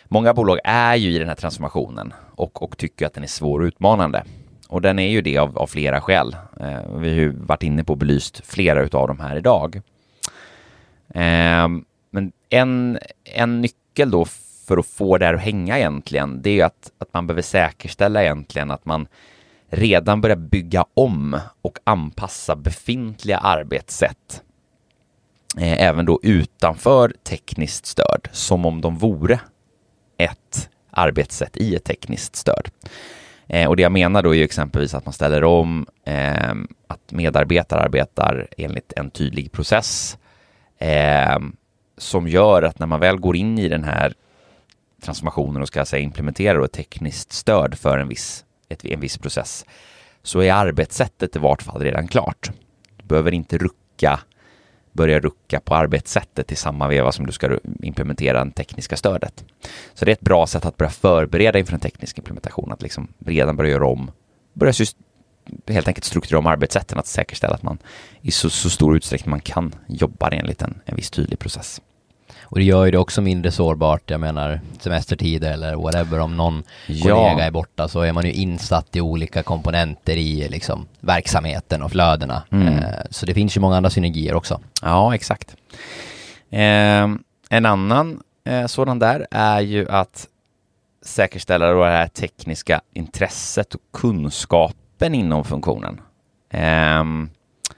[0.05, 3.61] många bolag är ju i den här transformationen och, och tycker att den är svår
[3.61, 4.24] och utmanande.
[4.68, 6.37] Och den är ju det av, av flera skäl.
[6.61, 9.81] Uh, vi har ju varit inne på och belyst flera utav dem här idag.
[11.14, 14.24] Um, men en, en nyckel då
[14.66, 17.42] för att få det här att hänga egentligen, det är ju att, att man behöver
[17.42, 19.07] säkerställa egentligen att man
[19.72, 24.42] redan börja bygga om och anpassa befintliga arbetssätt
[25.58, 29.40] eh, även då utanför tekniskt stöd, som om de vore
[30.16, 32.68] ett arbetssätt i ett tekniskt stöd.
[33.46, 36.54] Eh, och det jag menar då är ju exempelvis att man ställer om eh,
[36.87, 40.18] att medarbetare arbetar enligt en tydlig process
[40.78, 41.38] eh,
[41.98, 44.14] som gör att när man väl går in i den här
[45.02, 49.64] transformationen och ska säga implementera ett tekniskt stöd för en viss, ett, en viss process
[50.22, 52.50] så är arbetssättet i vart fall redan klart.
[52.96, 54.20] Du behöver inte rucka,
[54.92, 59.44] börja rucka på arbetssättet i samma veva som du ska implementera det tekniska stödet.
[59.94, 63.08] Så det är ett bra sätt att börja förbereda inför en teknisk implementation, att liksom
[63.18, 64.11] redan börja göra om,
[64.52, 64.72] börja
[65.66, 67.78] helt enkelt strukturera om arbetssätten, att säkerställa att man
[68.20, 71.80] i så, så stor utsträckning man kan jobbar enligt en, en viss tydlig process.
[72.53, 76.62] Och det gör ju det också mindre sårbart, jag menar semestertider eller whatever, om någon
[76.87, 77.03] ja.
[77.03, 81.91] kollega är borta så är man ju insatt i olika komponenter i liksom verksamheten och
[81.91, 82.43] flödena.
[82.51, 82.69] Mm.
[82.69, 84.61] Eh, så det finns ju många andra synergier också.
[84.83, 85.57] Ja, exakt.
[86.51, 87.09] Eh,
[87.51, 90.29] en annan eh, sådan där är ju att
[91.03, 96.01] säkerställa det här tekniska intresset och kunskapen inom funktionen.
[97.01, 97.31] Um,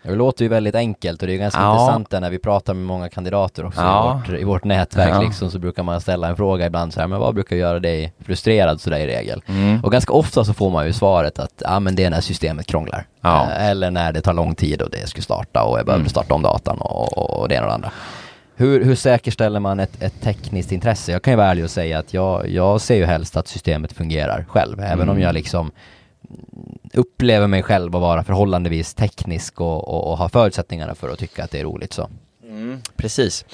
[0.05, 1.73] det låter ju väldigt enkelt och det är ganska ja.
[1.73, 4.23] intressant när vi pratar med många kandidater också ja.
[4.27, 5.23] i, vårt, i vårt nätverk ja.
[5.23, 8.13] liksom så brukar man ställa en fråga ibland så här, men vad brukar göra dig
[8.21, 9.43] frustrerad sådär i regel?
[9.47, 9.85] Mm.
[9.85, 12.67] Och ganska ofta så får man ju svaret att, ja men det är när systemet
[12.67, 13.07] krånglar.
[13.25, 16.11] Eh, eller när det tar lång tid och det ska starta och jag behöver mm.
[16.11, 17.91] starta om datan och, och det ena och det andra.
[18.57, 21.13] Hur, hur säkerställer man ett, ett tekniskt intresse?
[21.13, 23.93] Jag kan ju vara ärlig och säga att jag, jag ser ju helst att systemet
[23.93, 25.09] fungerar själv, även mm.
[25.09, 25.71] om jag liksom
[26.95, 31.45] upplever mig själv att vara förhållandevis teknisk och, och, och ha förutsättningarna för att tycka
[31.45, 32.11] att det är roligt så.
[32.49, 33.45] Mm, precis.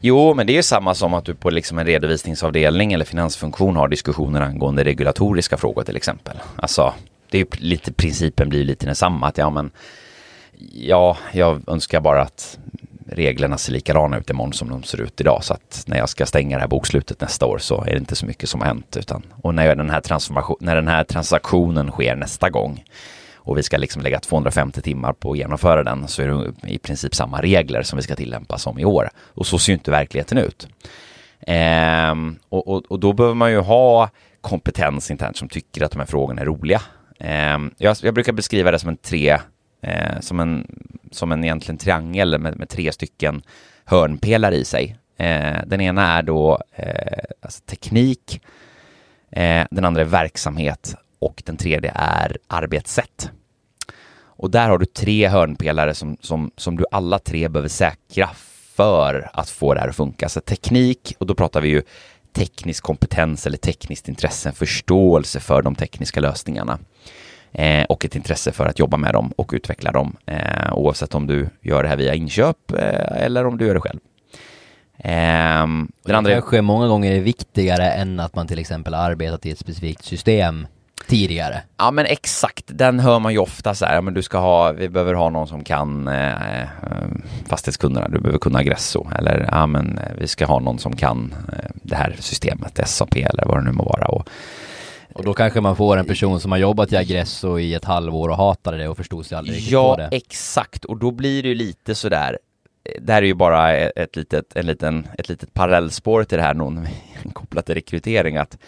[0.00, 3.76] Jo, men det är ju samma som att du på liksom en redovisningsavdelning eller finansfunktion
[3.76, 6.36] har diskussioner angående regulatoriska frågor till exempel.
[6.56, 6.94] Alltså,
[7.30, 9.70] det är ju lite, principen blir lite densamma, att ja men,
[10.72, 12.58] ja, jag önskar bara att
[13.08, 15.44] reglerna ser likadana ut imorgon som de ser ut idag.
[15.44, 18.16] Så att när jag ska stänga det här bokslutet nästa år så är det inte
[18.16, 18.96] så mycket som har hänt.
[18.96, 22.84] Utan, och när den, här transformation, när den här transaktionen sker nästa gång
[23.34, 26.78] och vi ska liksom lägga 250 timmar på att genomföra den så är det i
[26.78, 29.10] princip samma regler som vi ska tillämpa som i år.
[29.18, 30.68] Och så ser ju inte verkligheten ut.
[31.40, 35.98] Ehm, och, och, och, då behöver man ju ha kompetens internt som tycker att de
[35.98, 36.82] här frågorna är roliga.
[37.20, 39.38] Ehm, jag, jag brukar beskriva det som en tre
[39.80, 40.66] eh, som, en,
[41.10, 43.42] som en egentligen triangel med, med tre stycken
[43.84, 44.96] hörnpelare i sig.
[45.16, 48.40] Eh, den ena är då eh, alltså teknik,
[49.30, 53.30] eh, den andra är verksamhet och den tredje är arbetssätt.
[54.40, 58.28] Och där har du tre hörnpelare som, som, som du alla tre behöver säkra
[58.76, 60.28] för att få det här att funka.
[60.28, 61.82] Så teknik, och då pratar vi ju
[62.32, 66.78] teknisk kompetens eller tekniskt intresse, förståelse för de tekniska lösningarna
[67.58, 71.26] eh, och ett intresse för att jobba med dem och utveckla dem eh, oavsett om
[71.26, 74.00] du gör det här via inköp eh, eller om du gör det själv.
[75.04, 76.32] Um, den andra...
[76.32, 80.66] kanske många gånger är viktigare än att man till exempel arbetat i ett specifikt system
[81.06, 81.62] tidigare.
[81.76, 84.72] Ja men exakt, den hör man ju ofta så här, ja, men du ska ha,
[84.72, 86.68] vi behöver ha någon som kan eh, eh
[87.46, 91.34] fastighetskunderna, du behöver kunna Agresso eller ja men eh, vi ska ha någon som kan
[91.52, 94.06] eh, det här systemet, SAP eller vad det nu må vara.
[94.06, 94.28] Och,
[95.18, 98.28] Och då kanske man får en person som har jobbat i Agresso i ett halvår
[98.28, 100.08] och hatade det och förstod sig aldrig riktigt ja, på det.
[100.12, 100.84] exakt.
[100.84, 102.38] Och då blir det ju lite sådär,
[103.00, 106.54] det här är ju bara ett litet, en liten, ett litet parallellspår till det här,
[106.54, 106.88] någon
[107.32, 108.58] kopplat till rekrytering, att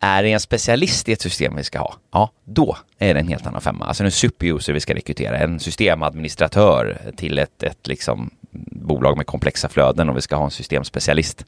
[0.00, 3.28] är det en specialist i ett system vi ska ha, ja, då är det en
[3.28, 3.84] helt annan femma.
[3.84, 8.30] Alltså en superuser vi ska rekrytera, en systemadministratör till ett, ett liksom
[8.70, 11.44] bolag med komplexa flöden och vi ska ha en systemspecialist.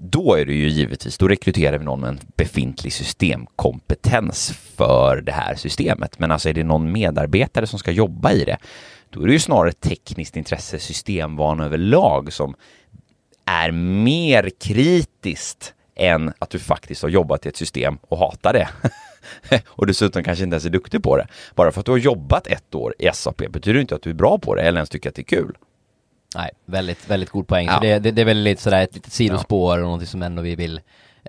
[0.00, 5.32] Då är det ju givetvis, då rekryterar vi någon med en befintlig systemkompetens för det
[5.32, 6.18] här systemet.
[6.18, 8.56] Men alltså är det någon medarbetare som ska jobba i det,
[9.10, 12.54] då är det ju snarare tekniskt intresse, systemvana överlag som
[13.44, 18.68] är mer kritiskt än att du faktiskt har jobbat i ett system och hatar det.
[19.68, 21.26] och dessutom kanske inte ens är duktig på det.
[21.54, 24.10] Bara för att du har jobbat ett år i SAP betyder det inte att du
[24.10, 25.56] är bra på det eller ens tycker att det är kul.
[26.34, 27.66] Nej, väldigt, väldigt god poäng.
[27.66, 27.74] Ja.
[27.74, 30.42] Så det, det, det är väl lite sådär ett litet sidospår och någonting som ändå
[30.42, 30.80] vi vill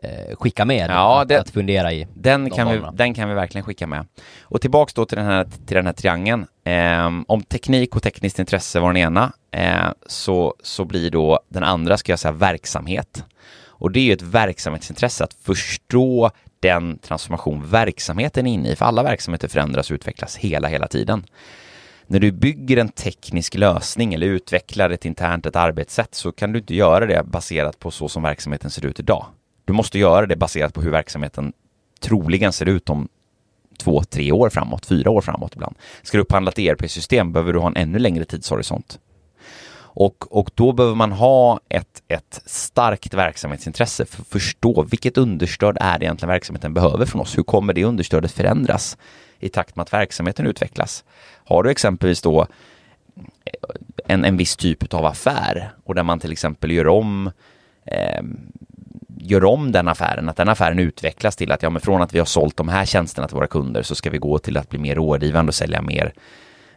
[0.04, 0.90] eh, skicka med.
[0.90, 2.08] Ja, att, det- att fundera i.
[2.14, 4.06] Den de kan, vi, den kan vi verkligen skicka med.
[4.42, 6.48] Och tillbaks då till den här, till den här triangeln.
[6.64, 11.64] Ehm, om teknik och tekniskt intresse var den ena, eh, så, så blir då den
[11.64, 13.24] andra, ska jag säga, verksamhet.
[13.68, 18.86] Och det är ju ett verksamhetsintresse att förstå den transformation verksamheten är inne i, för
[18.86, 21.24] alla verksamheter förändras och utvecklas hela, hela tiden.
[22.12, 26.60] När du bygger en teknisk lösning eller utvecklar ett internt ett arbetssätt så kan du
[26.60, 29.26] inte göra det baserat på så som verksamheten ser ut idag.
[29.66, 31.54] Du måste göra det baserat på hur verksamheten
[32.00, 33.08] troligen ser ut om
[33.78, 35.76] två, tre år framåt, fyra år framåt ibland.
[36.02, 39.00] Ska du upphandla ett ERP-system behöver du ha en ännu längre tidshorisont.
[39.92, 45.78] Och, och då behöver man ha ett, ett starkt verksamhetsintresse för att förstå vilket understöd
[45.82, 47.38] är det egentligen verksamheten behöver från oss?
[47.38, 48.98] Hur kommer det understödet förändras
[49.40, 51.04] i takt med att verksamheten utvecklas?
[51.46, 52.48] Har du exempelvis då
[54.06, 57.32] en, en viss typ av affär och där man till exempel gör om
[57.86, 58.22] eh,
[59.18, 62.20] gör om den affären, att den affären utvecklas till att ja, men från att vi
[62.20, 64.80] har sålt de här tjänsterna till våra kunder så ska vi gå till att bli
[64.80, 66.14] mer rådgivande och sälja mer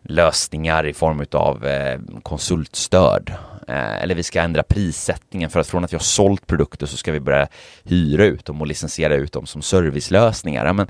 [0.02, 3.32] lösningar i form av eh, konsultstöd.
[3.68, 6.96] Eh, eller vi ska ändra prissättningen för att från att vi har sålt produkter så
[6.96, 7.48] ska vi börja
[7.84, 10.72] hyra ut dem och licensiera ut dem som servicelösningar.
[10.72, 10.86] Men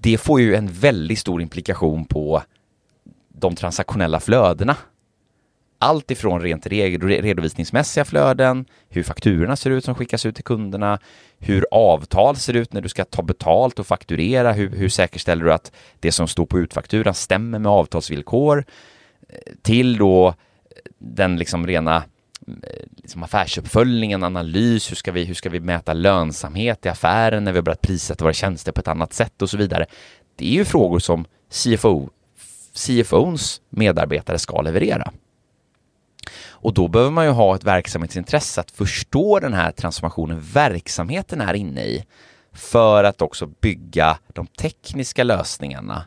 [0.00, 2.42] det får ju en väldigt stor implikation på
[3.28, 4.76] de transaktionella flödena.
[5.82, 10.98] Allt ifrån rent redovisningsmässiga flöden, hur fakturorna ser ut som skickas ut till kunderna,
[11.38, 15.52] hur avtal ser ut när du ska ta betalt och fakturera, hur, hur säkerställer du
[15.52, 18.64] att det som står på utfakturan stämmer med avtalsvillkor,
[19.28, 20.34] eh, till då eh,
[20.98, 21.96] den liksom rena
[22.46, 27.52] eh, liksom affärsuppföljningen, analys, hur ska, vi, hur ska vi mäta lönsamhet i affären när
[27.52, 29.86] vi har börjat prissätta våra tjänster på ett annat sätt och så vidare.
[30.36, 32.10] Det är ju frågor som CFO,
[32.74, 35.12] CFOns medarbetare ska leverera.
[36.62, 41.54] Och då behöver man ju ha ett verksamhetsintresse att förstå den här transformationen verksamheten är
[41.54, 42.04] inne i
[42.52, 46.04] för att också bygga de tekniska lösningarna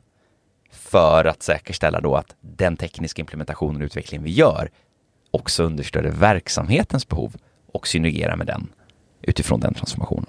[0.71, 4.69] för att säkerställa då att den tekniska implementationen och utvecklingen vi gör
[5.31, 7.35] också understöder verksamhetens behov
[7.71, 8.69] och synergerar med den
[9.21, 10.25] utifrån den transformationen.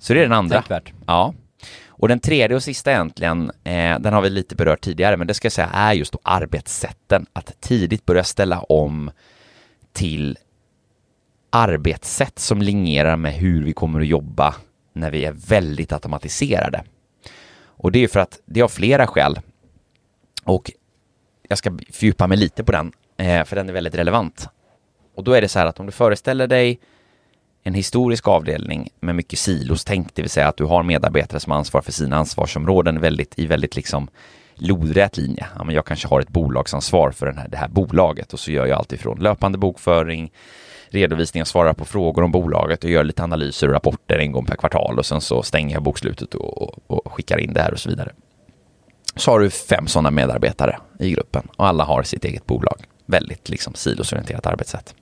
[0.00, 0.54] Så det är den andra.
[0.56, 0.92] Tänkvärt.
[1.06, 1.34] Ja.
[1.98, 5.34] Och den tredje och sista egentligen, eh, den har vi lite berört tidigare, men det
[5.34, 7.26] ska jag säga är just då arbetssätten.
[7.32, 9.10] Att tidigt börja ställa om
[9.92, 10.38] till
[11.50, 14.54] arbetssätt som linjerar med hur vi kommer att jobba
[14.92, 16.84] när vi är väldigt automatiserade.
[17.64, 19.40] Och det är för att det har flera skäl.
[20.44, 20.70] Och
[21.48, 24.48] jag ska fördjupa mig lite på den, eh, för den är väldigt relevant.
[25.14, 26.80] Och då är det så här att om du föreställer dig
[27.66, 31.52] en historisk avdelning med mycket silos, tänk det vill säga att du har medarbetare som
[31.52, 34.08] ansvarar för sina ansvarsområden väldigt, i väldigt liksom
[34.54, 35.46] lodrät linje.
[35.58, 38.50] Ja, men jag kanske har ett bolagsansvar för den här, det här bolaget och så
[38.50, 40.32] gör jag alltifrån löpande bokföring,
[40.88, 44.44] redovisning och svarar på frågor om bolaget och gör lite analyser och rapporter en gång
[44.44, 47.72] per kvartal och sen så stänger jag bokslutet och, och, och skickar in det här
[47.72, 48.12] och så vidare.
[49.16, 52.84] Så har du fem sådana medarbetare i gruppen och alla har sitt eget bolag.
[53.06, 54.94] Väldigt liksom silosorienterat arbetssätt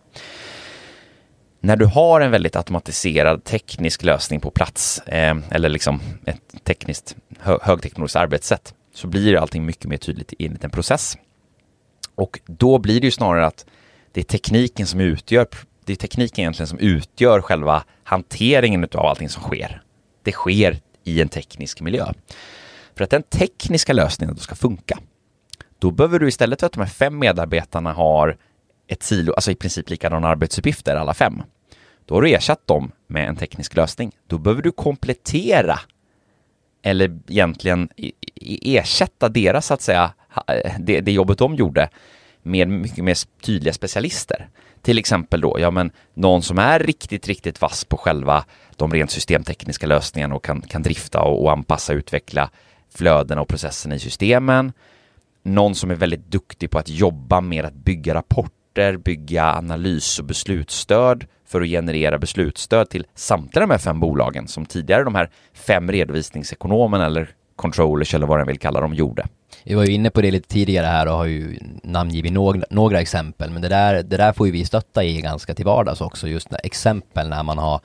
[1.64, 7.16] när du har en väldigt automatiserad teknisk lösning på plats, eh, eller liksom ett tekniskt
[7.40, 11.16] hö högteknologiskt arbetssätt, så blir allting mycket mer tydligt i en liten process.
[12.14, 13.66] Och då blir det ju snarare att
[14.12, 15.46] det är tekniken som utgör,
[15.84, 19.82] det är tekniken egentligen som utgör själva hanteringen av allting som sker.
[20.22, 22.06] Det sker i en teknisk miljö.
[22.96, 24.98] För att den tekniska lösningen då ska funka,
[25.78, 28.36] då behöver du istället för att de här fem medarbetarna har
[28.88, 31.42] ett silo, alltså i princip likadana arbetsuppgifter alla fem.
[32.06, 34.12] Då har du ersatt dem med en teknisk lösning.
[34.26, 35.78] Då behöver du komplettera
[36.82, 37.88] eller egentligen
[38.62, 40.12] ersätta deras, så att säga,
[40.78, 41.88] det, det jobbet de gjorde
[42.42, 44.48] med mycket mer tydliga specialister.
[44.82, 48.44] Till exempel då, ja men någon som är riktigt, riktigt vass på själva
[48.76, 52.50] de rent systemtekniska lösningarna och kan, kan drifta och, och anpassa och utveckla
[52.94, 54.72] flödena och processerna i systemen.
[55.42, 58.14] Någon som är väldigt duktig på att jobba med att bygga
[58.74, 64.48] rapporter, bygga analys och beslutsstöd för att generera beslutsstöd till samtliga de här fem bolagen
[64.48, 69.26] som tidigare de här fem redovisningsekonomerna eller controllers eller vad den vill kalla dem gjorde.
[69.64, 73.00] Vi var ju inne på det lite tidigare här och har ju namngivit några, några
[73.00, 76.28] exempel, men det där, det där får ju vi stötta i ganska till vardags också,
[76.28, 77.80] just när exempel när man har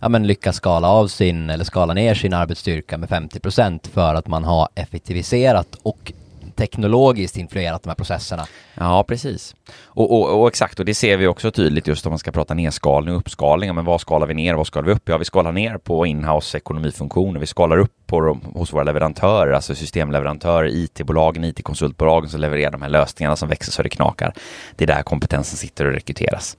[0.00, 4.14] ja, men lyckas skala av sin eller skala ner sin arbetsstyrka med 50 procent för
[4.14, 6.12] att man har effektiviserat och
[6.56, 8.46] teknologiskt influerat de här processerna.
[8.74, 9.54] Ja, precis.
[9.84, 12.54] Och, och, och, exakt, och det ser vi också tydligt just om man ska prata
[12.54, 13.74] nedskalning och uppskalning.
[13.74, 15.08] Men vad skalar vi ner vad skalar vi upp?
[15.08, 17.40] Ja, vi skalar ner på inhouse ekonomifunktioner.
[17.40, 22.88] Vi skalar upp på hos våra leverantörer, alltså systemleverantörer, IT-bolagen, IT-konsultbolagen som levererar de här
[22.88, 24.34] lösningarna som växer så det knakar.
[24.76, 26.56] Det är där kompetensen sitter och rekryteras.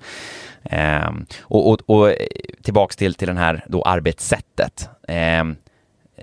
[1.08, 2.14] Um, och, och, och,
[2.64, 4.90] tillbaks till, till den här då arbetssättet.
[5.42, 5.56] Um,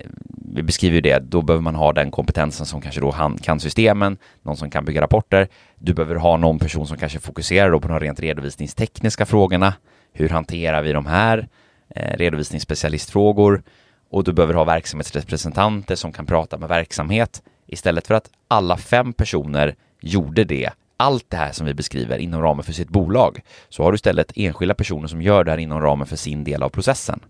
[0.00, 0.10] Eh,
[0.54, 3.60] vi beskriver ju det, då behöver man ha den kompetensen som kanske då han kan
[3.60, 5.48] systemen, någon som kan bygga rapporter.
[5.78, 9.74] Du behöver ha någon person som kanske fokuserar då på de rent redovisningstekniska frågorna.
[10.12, 11.48] Hur hanterar vi de här
[11.94, 13.62] eh, redovisningsspecialistfrågor?
[14.10, 19.12] Och du behöver ha verksamhetsrepresentanter som kan prata med verksamhet istället för att alla fem
[19.12, 23.82] personer gjorde det allt det här som vi beskriver inom ramen för sitt bolag så
[23.82, 26.68] har du istället enskilda personer som gör det här inom ramen för sin del av
[26.68, 27.20] processen.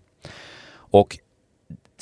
[0.73, 1.17] Och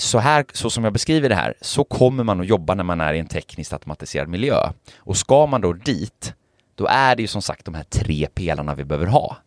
[0.02, 3.02] så här, så som jag beskriver det här, så kommer man att jobba när man
[3.02, 4.72] är i en tekniskt automatiserad miljö.
[4.98, 6.34] Och ska man då dit,
[6.76, 9.38] då är det ju som sagt de här tre pelarna vi behöver ha.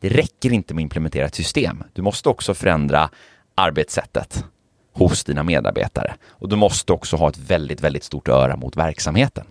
[0.00, 1.84] Det räcker inte med att implementera ett system.
[1.92, 3.10] Du måste också förändra
[3.54, 4.44] arbetssättet
[4.92, 6.14] hos dina medarbetare.
[6.28, 9.46] Och du måste också ha ett väldigt, väldigt stort öra mot verksamheten.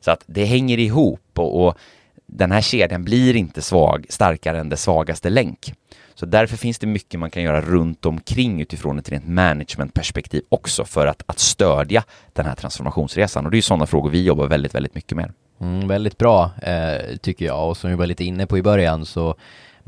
[0.00, 1.78] Så att det hänger ihop och, och
[2.26, 5.72] den här kedjan blir inte svag, starkare än dess svagaste länk.
[6.18, 10.84] Så därför finns det mycket man kan göra runt omkring utifrån ett rent managementperspektiv också
[10.84, 13.44] för att, att stödja den här transformationsresan.
[13.44, 15.32] Och det är sådana frågor vi jobbar väldigt, väldigt mycket med.
[15.60, 19.06] Mm, väldigt bra eh, tycker jag och som vi var lite inne på i början
[19.06, 19.34] så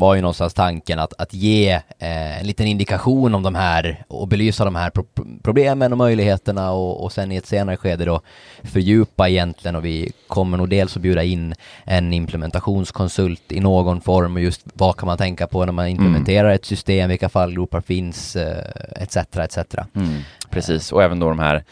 [0.01, 4.28] var ju någonstans tanken att, att ge eh, en liten indikation om de här och
[4.28, 5.05] belysa de här pro
[5.42, 8.20] problemen och möjligheterna och, och sen i ett senare skede då
[8.62, 14.36] fördjupa egentligen och vi kommer nog dels att bjuda in en implementationskonsult i någon form
[14.36, 15.96] och just vad kan man tänka på när man mm.
[15.96, 16.55] implementerar mm.
[16.55, 19.16] ett system, vilka fallgropar finns eh, etc.
[19.16, 19.59] etc.
[19.94, 20.20] Mm,
[20.51, 21.64] precis, och även då de här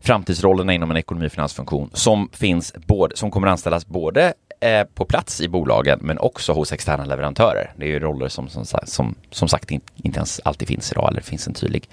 [0.00, 5.04] framtidsrollerna inom en ekonomi och finansfunktion som finns både, som kommer anställas både eh, på
[5.04, 7.72] plats i bolagen men också hos externa leverantörer.
[7.76, 11.20] Det är ju roller som som, som, som sagt inte ens alltid finns idag eller
[11.20, 11.88] finns en tydlig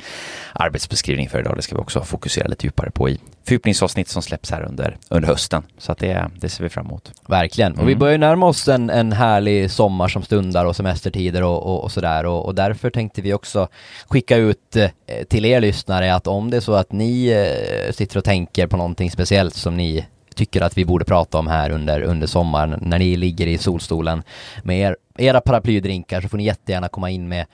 [0.54, 1.56] arbetsbeskrivning för idag.
[1.56, 5.28] Det ska vi också fokusera lite djupare på i fördjupningsavsnitt som släpps här under, under
[5.28, 5.64] hösten.
[5.78, 7.12] Så att det, det ser vi fram emot.
[7.28, 7.88] Verkligen, och mm.
[7.88, 11.92] vi börjar närma oss en, en härlig sommar som stundar och semestertider och, och, och
[11.92, 13.68] sådär och, och, därför tänkte vi också
[14.08, 14.90] skicka ut eh,
[15.30, 18.78] till er lyssnare att om det är så att ni eh, sitter och tänker på
[18.78, 20.06] någonting speciellt som ni
[20.38, 24.24] tycker att vi borde prata om här under, under sommaren när ni ligger i solstolen
[24.64, 27.46] med er, era paraplydrinkar så får ni jättegärna komma in med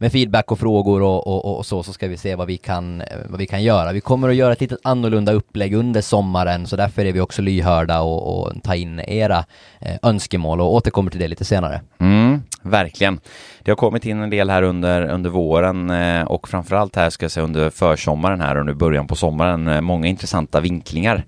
[0.00, 3.02] med feedback och frågor och, och, och, så, så ska vi se vad vi, kan,
[3.28, 3.92] vad vi kan göra.
[3.92, 7.42] Vi kommer att göra ett lite annorlunda upplägg under sommaren, så därför är vi också
[7.42, 9.44] lyhörda och, och ta in era
[9.80, 11.80] eh, önskemål och återkommer till det lite senare.
[11.98, 13.20] Mm, verkligen.
[13.62, 17.24] Det har kommit in en del här under, under våren eh, och framförallt här ska
[17.24, 19.68] jag säga under försommaren här och nu början på sommaren.
[19.68, 21.24] Eh, många intressanta vinklingar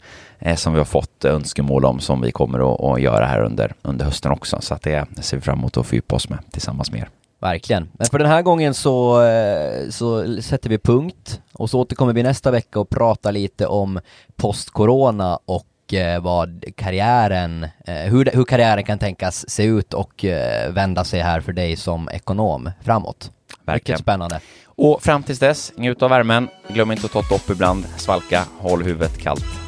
[0.57, 4.05] som vi har fått önskemål om som vi kommer att, att göra här under, under
[4.05, 4.61] hösten också.
[4.61, 7.09] Så att det ser vi fram emot att fördjupa oss med tillsammans med er.
[7.43, 7.89] Verkligen.
[7.93, 12.23] Men för den här gången så, eh, så sätter vi punkt och så återkommer vi
[12.23, 14.01] nästa vecka och pratar lite om
[14.37, 20.25] post-corona och eh, vad karriären, eh, hur, hur karriären kan tänkas se ut och
[20.69, 23.31] vända sig här för dig som ekonom framåt.
[23.65, 23.95] Verkligen.
[23.95, 24.41] Mycket spännande.
[24.65, 26.49] Och fram tills dess, njut av värmen.
[26.69, 29.62] Glöm inte att ta ett dopp ibland, svalka, håll huvudet kallt.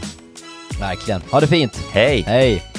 [0.78, 1.22] Verkligen.
[1.30, 1.80] Ha det fint.
[1.92, 2.24] Hej!
[2.26, 2.73] Hej!